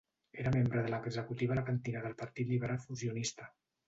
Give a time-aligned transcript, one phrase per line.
[0.43, 3.51] Era membre de l'executiva alacantina del Partit Liberal Fusionista.